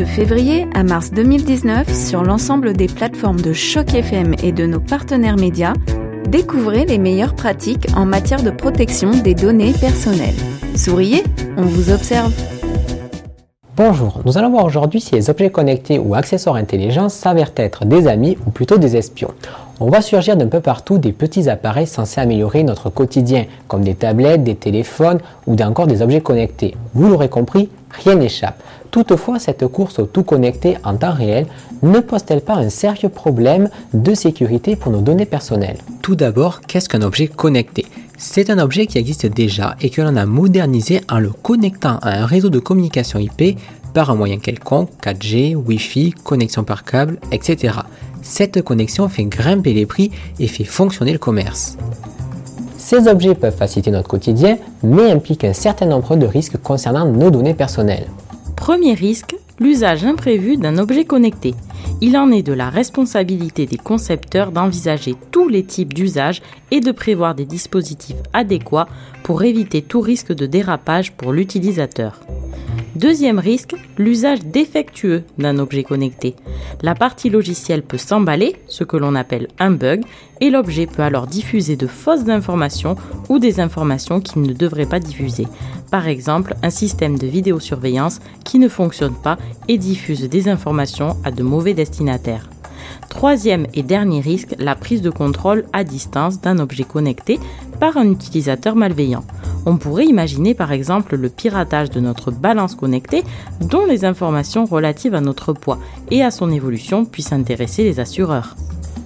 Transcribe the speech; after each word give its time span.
De 0.00 0.06
février 0.06 0.66
à 0.72 0.82
mars 0.82 1.10
2019, 1.12 1.92
sur 1.92 2.22
l'ensemble 2.22 2.72
des 2.72 2.86
plateformes 2.86 3.42
de 3.42 3.52
Choc 3.52 3.92
FM 3.92 4.34
et 4.42 4.50
de 4.50 4.64
nos 4.64 4.80
partenaires 4.80 5.36
médias, 5.36 5.74
découvrez 6.26 6.86
les 6.86 6.96
meilleures 6.96 7.34
pratiques 7.34 7.86
en 7.94 8.06
matière 8.06 8.42
de 8.42 8.50
protection 8.50 9.10
des 9.10 9.34
données 9.34 9.74
personnelles. 9.78 10.34
Souriez, 10.74 11.22
on 11.58 11.64
vous 11.64 11.90
observe. 11.90 12.32
Bonjour, 13.76 14.22
nous 14.24 14.38
allons 14.38 14.48
voir 14.48 14.64
aujourd'hui 14.64 15.02
si 15.02 15.14
les 15.16 15.28
objets 15.28 15.50
connectés 15.50 15.98
ou 15.98 16.14
accessoires 16.14 16.56
intelligents 16.56 17.10
s'avèrent 17.10 17.52
être 17.56 17.84
des 17.84 18.06
amis 18.06 18.38
ou 18.46 18.50
plutôt 18.50 18.78
des 18.78 18.96
espions. 18.96 19.34
On 19.80 19.86
voit 19.88 20.00
surgir 20.00 20.34
d'un 20.34 20.48
peu 20.48 20.60
partout 20.60 20.96
des 20.96 21.12
petits 21.12 21.50
appareils 21.50 21.86
censés 21.86 22.22
améliorer 22.22 22.62
notre 22.62 22.88
quotidien, 22.88 23.44
comme 23.68 23.82
des 23.82 23.94
tablettes, 23.94 24.44
des 24.44 24.54
téléphones 24.54 25.18
ou 25.46 25.56
encore 25.62 25.86
des 25.86 26.00
objets 26.00 26.22
connectés. 26.22 26.74
Vous 26.94 27.08
l'aurez 27.10 27.28
compris, 27.28 27.68
rien 27.90 28.14
n'échappe. 28.14 28.62
Toutefois, 28.90 29.38
cette 29.38 29.66
course 29.68 29.98
au 29.98 30.06
tout 30.06 30.24
connecté 30.24 30.76
en 30.84 30.96
temps 30.96 31.12
réel 31.12 31.46
ne 31.82 32.00
pose-t-elle 32.00 32.40
pas 32.40 32.54
un 32.54 32.68
sérieux 32.68 33.08
problème 33.08 33.70
de 33.94 34.14
sécurité 34.14 34.76
pour 34.76 34.90
nos 34.90 35.00
données 35.00 35.26
personnelles? 35.26 35.78
Tout 36.02 36.16
d'abord, 36.16 36.60
qu'est-ce 36.62 36.88
qu'un 36.88 37.02
objet 37.02 37.28
connecté? 37.28 37.86
C'est 38.18 38.50
un 38.50 38.58
objet 38.58 38.86
qui 38.86 38.98
existe 38.98 39.26
déjà 39.26 39.76
et 39.80 39.90
que 39.90 40.02
l'on 40.02 40.16
a 40.16 40.26
modernisé 40.26 41.00
en 41.08 41.18
le 41.18 41.30
connectant 41.30 41.98
à 42.02 42.20
un 42.20 42.26
réseau 42.26 42.50
de 42.50 42.58
communication 42.58 43.18
IP 43.18 43.58
par 43.94 44.10
un 44.10 44.14
moyen 44.14 44.38
quelconque, 44.38 44.90
4G, 45.02 45.54
Wi-Fi, 45.54 46.12
connexion 46.22 46.64
par 46.64 46.84
câble, 46.84 47.18
etc. 47.32 47.74
Cette 48.22 48.62
connexion 48.62 49.08
fait 49.08 49.24
grimper 49.24 49.72
les 49.72 49.86
prix 49.86 50.10
et 50.38 50.46
fait 50.48 50.64
fonctionner 50.64 51.12
le 51.12 51.18
commerce. 51.18 51.76
Ces 52.90 53.06
objets 53.06 53.36
peuvent 53.36 53.56
faciliter 53.56 53.92
notre 53.92 54.08
quotidien, 54.08 54.58
mais 54.82 55.12
impliquent 55.12 55.44
un 55.44 55.52
certain 55.52 55.86
nombre 55.86 56.16
de 56.16 56.26
risques 56.26 56.60
concernant 56.60 57.04
nos 57.06 57.30
données 57.30 57.54
personnelles. 57.54 58.08
Premier 58.56 58.94
risque, 58.94 59.36
l'usage 59.60 60.04
imprévu 60.04 60.56
d'un 60.56 60.76
objet 60.76 61.04
connecté. 61.04 61.54
Il 62.00 62.16
en 62.16 62.32
est 62.32 62.42
de 62.42 62.52
la 62.52 62.68
responsabilité 62.68 63.64
des 63.66 63.76
concepteurs 63.76 64.50
d'envisager 64.50 65.14
tous 65.30 65.46
les 65.46 65.62
types 65.62 65.94
d'usages 65.94 66.42
et 66.72 66.80
de 66.80 66.90
prévoir 66.90 67.36
des 67.36 67.44
dispositifs 67.44 68.16
adéquats 68.32 68.88
pour 69.22 69.44
éviter 69.44 69.82
tout 69.82 70.00
risque 70.00 70.32
de 70.32 70.46
dérapage 70.46 71.12
pour 71.12 71.30
l'utilisateur. 71.30 72.18
Deuxième 72.96 73.38
risque, 73.38 73.76
l'usage 73.98 74.40
défectueux 74.40 75.22
d'un 75.38 75.58
objet 75.58 75.84
connecté. 75.84 76.34
La 76.82 76.96
partie 76.96 77.30
logicielle 77.30 77.82
peut 77.82 77.98
s'emballer, 77.98 78.56
ce 78.66 78.82
que 78.82 78.96
l'on 78.96 79.14
appelle 79.14 79.46
un 79.60 79.70
bug, 79.70 80.02
et 80.40 80.50
l'objet 80.50 80.86
peut 80.86 81.02
alors 81.02 81.28
diffuser 81.28 81.76
de 81.76 81.86
fausses 81.86 82.28
informations 82.28 82.96
ou 83.28 83.38
des 83.38 83.60
informations 83.60 84.20
qu'il 84.20 84.42
ne 84.42 84.52
devrait 84.52 84.86
pas 84.86 84.98
diffuser. 84.98 85.46
Par 85.92 86.08
exemple, 86.08 86.54
un 86.64 86.70
système 86.70 87.16
de 87.16 87.28
vidéosurveillance 87.28 88.20
qui 88.44 88.58
ne 88.58 88.68
fonctionne 88.68 89.14
pas 89.14 89.38
et 89.68 89.78
diffuse 89.78 90.28
des 90.28 90.48
informations 90.48 91.16
à 91.22 91.30
de 91.30 91.44
mauvais 91.44 91.74
destinataires. 91.74 92.50
Troisième 93.08 93.66
et 93.74 93.82
dernier 93.82 94.20
risque, 94.20 94.54
la 94.58 94.74
prise 94.74 95.02
de 95.02 95.10
contrôle 95.10 95.64
à 95.72 95.84
distance 95.84 96.40
d'un 96.40 96.58
objet 96.58 96.84
connecté 96.84 97.38
par 97.80 97.96
un 97.96 98.08
utilisateur 98.10 98.76
malveillant. 98.76 99.24
On 99.66 99.76
pourrait 99.76 100.06
imaginer 100.06 100.54
par 100.54 100.72
exemple 100.72 101.16
le 101.16 101.28
piratage 101.28 101.90
de 101.90 102.00
notre 102.00 102.30
balance 102.30 102.74
connectée 102.74 103.24
dont 103.60 103.86
les 103.86 104.04
informations 104.04 104.64
relatives 104.64 105.14
à 105.14 105.20
notre 105.20 105.52
poids 105.52 105.78
et 106.10 106.22
à 106.22 106.30
son 106.30 106.50
évolution 106.50 107.04
puissent 107.04 107.32
intéresser 107.32 107.82
les 107.82 108.00
assureurs. 108.00 108.56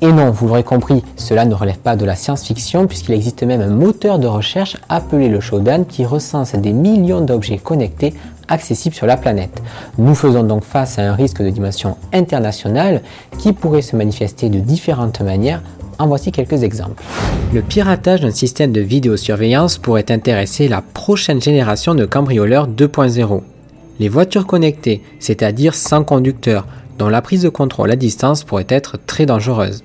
Et 0.00 0.12
non, 0.12 0.32
vous 0.32 0.48
l'aurez 0.48 0.64
compris, 0.64 1.04
cela 1.14 1.44
ne 1.44 1.54
relève 1.54 1.78
pas 1.78 1.94
de 1.94 2.04
la 2.04 2.16
science-fiction 2.16 2.88
puisqu'il 2.88 3.14
existe 3.14 3.44
même 3.44 3.60
un 3.60 3.68
moteur 3.68 4.18
de 4.18 4.26
recherche 4.26 4.76
appelé 4.88 5.28
le 5.28 5.38
Shodan 5.38 5.84
qui 5.84 6.04
recense 6.04 6.56
des 6.56 6.72
millions 6.72 7.20
d'objets 7.20 7.58
connectés 7.58 8.12
accessibles 8.48 8.96
sur 8.96 9.06
la 9.06 9.16
planète. 9.16 9.62
Nous 9.98 10.16
faisons 10.16 10.42
donc 10.42 10.64
face 10.64 10.98
à 10.98 11.02
un 11.02 11.14
risque 11.14 11.40
de 11.40 11.50
dimension 11.50 11.96
internationale 12.12 13.02
qui 13.38 13.52
pourrait 13.52 13.80
se 13.80 13.94
manifester 13.94 14.48
de 14.48 14.58
différentes 14.58 15.20
manières 15.20 15.62
en 15.98 16.06
voici 16.06 16.32
quelques 16.32 16.62
exemples. 16.62 17.02
Le 17.52 17.62
piratage 17.62 18.20
d'un 18.20 18.30
système 18.30 18.72
de 18.72 18.80
vidéosurveillance 18.80 19.78
pourrait 19.78 20.10
intéresser 20.10 20.68
la 20.68 20.82
prochaine 20.82 21.40
génération 21.40 21.94
de 21.94 22.06
cambrioleurs 22.06 22.68
2.0. 22.68 23.42
Les 24.00 24.08
voitures 24.08 24.46
connectées, 24.46 25.02
c'est-à-dire 25.20 25.74
sans 25.74 26.04
conducteur, 26.04 26.66
dont 26.98 27.08
la 27.08 27.22
prise 27.22 27.42
de 27.42 27.48
contrôle 27.48 27.90
à 27.90 27.96
distance 27.96 28.44
pourrait 28.44 28.66
être 28.68 28.98
très 29.06 29.26
dangereuse. 29.26 29.84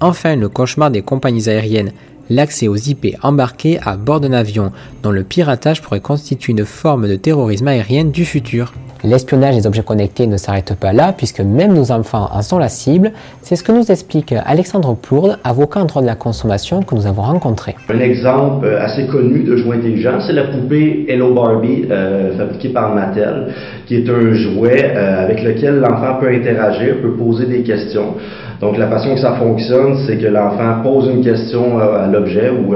Enfin, 0.00 0.36
le 0.36 0.48
cauchemar 0.48 0.90
des 0.90 1.02
compagnies 1.02 1.48
aériennes, 1.48 1.92
l'accès 2.30 2.68
aux 2.68 2.76
IP 2.76 3.16
embarqués 3.22 3.78
à 3.82 3.96
bord 3.96 4.20
d'un 4.20 4.32
avion, 4.32 4.72
dont 5.02 5.10
le 5.10 5.24
piratage 5.24 5.82
pourrait 5.82 6.00
constituer 6.00 6.52
une 6.52 6.64
forme 6.64 7.08
de 7.08 7.16
terrorisme 7.16 7.68
aérien 7.68 8.04
du 8.04 8.24
futur. 8.24 8.72
L'espionnage 9.02 9.56
des 9.56 9.66
objets 9.66 9.82
connectés 9.82 10.26
ne 10.26 10.36
s'arrête 10.36 10.74
pas 10.74 10.92
là, 10.92 11.14
puisque 11.16 11.40
même 11.40 11.72
nos 11.72 11.90
enfants 11.90 12.28
en 12.32 12.42
sont 12.42 12.58
la 12.58 12.68
cible. 12.68 13.12
C'est 13.40 13.56
ce 13.56 13.62
que 13.62 13.72
nous 13.72 13.90
explique 13.90 14.34
Alexandre 14.44 14.94
Plourde, 14.94 15.38
avocat 15.42 15.80
en 15.80 15.84
droit 15.86 16.02
de 16.02 16.06
la 16.06 16.16
consommation 16.16 16.82
que 16.82 16.94
nous 16.94 17.06
avons 17.06 17.22
rencontré. 17.22 17.76
Un 17.88 17.98
exemple 17.98 18.68
assez 18.68 19.06
connu 19.06 19.42
de 19.42 19.56
jouet 19.56 19.76
intelligent, 19.76 20.20
c'est 20.20 20.34
la 20.34 20.44
poupée 20.44 21.06
Hello 21.08 21.32
Barbie, 21.32 21.86
euh, 21.90 22.36
fabriquée 22.36 22.68
par 22.70 22.94
Mattel, 22.94 23.54
qui 23.86 23.96
est 23.96 24.10
un 24.10 24.34
jouet 24.34 24.92
euh, 24.94 25.24
avec 25.24 25.42
lequel 25.42 25.80
l'enfant 25.80 26.18
peut 26.20 26.28
interagir, 26.28 27.00
peut 27.00 27.14
poser 27.14 27.46
des 27.46 27.62
questions. 27.62 28.16
Donc 28.60 28.76
la 28.76 28.88
façon 28.88 29.14
que 29.14 29.20
ça 29.20 29.36
fonctionne, 29.36 29.96
c'est 30.06 30.18
que 30.18 30.26
l'enfant 30.26 30.82
pose 30.82 31.08
une 31.08 31.24
question 31.24 31.80
euh, 31.80 32.04
à 32.04 32.06
l'objet 32.06 32.50
ou 32.50 32.74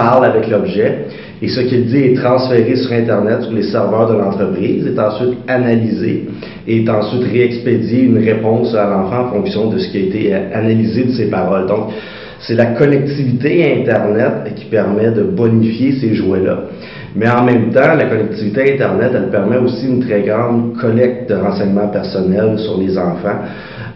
parle 0.00 0.24
avec 0.24 0.48
l'objet 0.48 1.04
et 1.42 1.48
ce 1.48 1.60
qu'il 1.60 1.86
dit 1.86 1.98
est 1.98 2.14
transféré 2.14 2.74
sur 2.76 2.92
Internet, 2.92 3.42
sur 3.42 3.52
les 3.52 3.64
serveurs 3.64 4.08
de 4.10 4.18
l'entreprise, 4.18 4.86
est 4.86 4.98
ensuite 4.98 5.38
analysé 5.48 6.26
et 6.66 6.82
est 6.82 6.88
ensuite 6.88 7.24
réexpédié 7.24 8.02
une 8.02 8.18
réponse 8.18 8.74
à 8.74 8.88
l'enfant 8.88 9.26
en 9.26 9.30
fonction 9.30 9.70
de 9.70 9.78
ce 9.78 9.88
qui 9.90 9.98
a 9.98 10.00
été 10.00 10.34
analysé 10.34 11.04
de 11.04 11.12
ses 11.12 11.30
paroles. 11.30 11.66
Donc, 11.66 11.92
c'est 12.40 12.54
la 12.54 12.66
connectivité 12.66 13.80
Internet 13.80 14.54
qui 14.56 14.66
permet 14.66 15.10
de 15.10 15.22
bonifier 15.22 15.92
ces 16.00 16.14
jouets-là. 16.14 16.60
Mais 17.16 17.28
en 17.28 17.42
même 17.44 17.70
temps, 17.70 17.94
la 17.96 18.04
connectivité 18.04 18.74
Internet, 18.74 19.12
elle 19.14 19.30
permet 19.30 19.58
aussi 19.58 19.86
une 19.86 20.00
très 20.00 20.22
grande 20.22 20.76
collecte 20.78 21.28
de 21.28 21.34
renseignements 21.34 21.88
personnels 21.88 22.58
sur 22.58 22.78
les 22.78 22.96
enfants. 22.96 23.40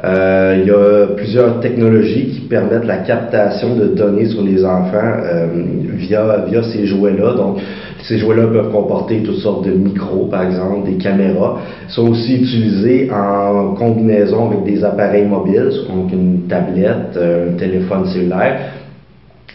Euh, 0.04 0.58
il 0.60 0.68
y 0.68 0.70
a 0.70 1.06
plusieurs 1.16 1.60
technologies 1.60 2.26
qui 2.26 2.40
permettent 2.40 2.84
la 2.84 2.98
captation 2.98 3.74
de 3.74 3.86
données 3.86 4.26
sur 4.26 4.42
les 4.42 4.62
enfants 4.64 4.98
euh, 5.24 5.46
via, 5.94 6.44
via 6.46 6.62
ces 6.62 6.86
jouets-là. 6.86 7.34
Donc, 7.34 7.58
ces 8.02 8.18
jouets-là 8.18 8.48
peuvent 8.48 8.70
comporter 8.70 9.22
toutes 9.22 9.38
sortes 9.38 9.64
de 9.64 9.70
micros, 9.70 10.26
par 10.26 10.42
exemple, 10.42 10.90
des 10.90 10.98
caméras. 10.98 11.60
Ils 11.88 11.92
sont 11.92 12.08
aussi 12.08 12.34
utilisés 12.34 13.10
en 13.10 13.74
combinaison 13.74 14.50
avec 14.50 14.64
des 14.64 14.84
appareils 14.84 15.26
mobiles, 15.26 15.70
donc 15.88 16.12
une 16.12 16.42
tablette, 16.48 17.16
euh, 17.16 17.52
un 17.52 17.56
téléphone 17.56 18.04
cellulaire, 18.06 18.58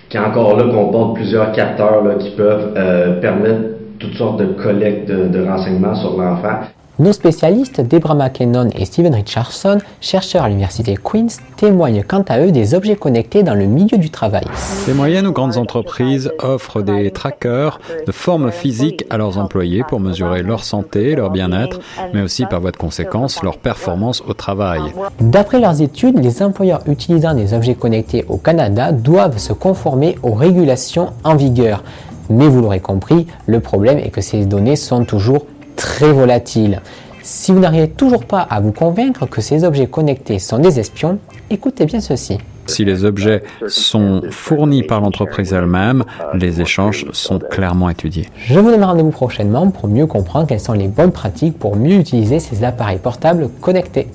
qui 0.10 0.18
encore 0.18 0.58
là 0.58 0.64
comportent 0.74 1.16
plusieurs 1.16 1.52
capteurs 1.52 2.04
là, 2.04 2.16
qui 2.16 2.32
peuvent 2.32 2.74
permettre 3.22 3.62
toutes 4.00 4.16
sortes 4.16 4.40
de 4.40 4.46
collectes 4.46 5.08
de, 5.08 5.28
de 5.28 5.46
renseignements 5.46 5.94
sur 5.94 6.18
l'enfant. 6.18 6.62
Nos 7.00 7.14
spécialistes 7.14 7.80
Debra 7.80 8.14
McKinnon 8.14 8.68
et 8.76 8.84
Steven 8.84 9.16
Richardson, 9.16 9.78
chercheurs 10.02 10.44
à 10.44 10.50
l'université 10.50 10.98
Queen's, 11.02 11.40
témoignent 11.56 12.04
quant 12.06 12.26
à 12.28 12.42
eux 12.42 12.52
des 12.52 12.74
objets 12.74 12.98
connectés 12.98 13.42
dans 13.42 13.56
le 13.56 13.68
milieu 13.68 13.98
du 13.98 14.10
travail. 14.10 14.44
Les 14.86 14.94
moyennes 14.94 15.26
ou 15.26 15.32
grandes 15.32 15.56
entreprises 15.56 16.30
offrent 16.40 16.82
des 16.82 17.10
trackers 17.12 17.80
de 18.06 18.12
forme 18.12 18.52
physique 18.52 19.06
à 19.10 19.18
leurs 19.18 19.38
employés 19.38 19.86
pour 19.88 20.02
mesurer 20.02 20.44
leur 20.44 20.66
santé, 20.66 21.16
leur 21.16 21.30
bien-être, 21.30 21.80
mais 22.14 22.22
aussi 22.22 22.46
par 22.46 22.60
voie 22.60 22.72
de 22.72 22.78
conséquence 22.78 23.42
leur 23.44 23.60
performance 23.60 24.22
au 24.28 24.34
travail. 24.34 24.82
D'après 25.22 25.62
leurs 25.62 25.82
études, 25.82 26.22
les 26.22 26.44
employeurs 26.44 26.82
utilisant 26.86 27.34
des 27.34 27.54
objets 27.54 27.76
connectés 27.76 28.26
au 28.28 28.36
Canada 28.36 28.92
doivent 28.92 29.38
se 29.38 29.54
conformer 29.54 30.18
aux 30.22 30.34
régulations 30.34 31.14
en 31.24 31.38
vigueur. 31.38 31.82
Mais 32.30 32.50
vous 32.50 32.60
l'aurez 32.60 32.82
compris, 32.82 33.26
le 33.48 33.62
problème 33.62 34.00
est 34.00 34.10
que 34.10 34.20
ces 34.20 34.46
données 34.46 34.76
sont 34.76 35.06
toujours 35.06 35.46
très 35.80 36.12
volatile. 36.12 36.82
Si 37.24 37.52
vous 37.52 37.60
n'arrivez 37.60 37.90
toujours 37.90 38.26
pas 38.26 38.42
à 38.42 38.60
vous 38.60 38.74
convaincre 38.74 39.26
que 39.26 39.40
ces 39.40 39.64
objets 39.64 39.88
connectés 39.88 40.38
sont 40.38 40.60
des 40.60 40.80
espions, 40.80 41.20
écoutez 41.50 41.86
bien 41.86 42.02
ceci. 42.02 42.38
Si 42.68 42.86
les 42.86 43.06
objets 43.06 43.44
sont 43.68 44.22
fournis 44.30 44.84
par 44.84 45.02
l'entreprise 45.02 45.54
elle-même, 45.54 46.04
les 46.34 46.62
échanges 46.62 47.06
sont 47.14 47.40
clairement 47.40 47.90
étudiés. 47.90 48.28
Je 48.36 48.60
vous 48.60 48.70
donne 48.70 48.84
rendez-vous 48.84 49.10
prochainement 49.10 49.72
pour 49.72 49.88
mieux 49.88 50.06
comprendre 50.06 50.48
quelles 50.48 50.60
sont 50.60 50.74
les 50.74 50.88
bonnes 50.88 51.12
pratiques 51.12 51.58
pour 51.58 51.76
mieux 51.78 51.96
utiliser 51.96 52.40
ces 52.40 52.64
appareils 52.64 53.00
portables 53.00 53.50
connectés. 53.62 54.08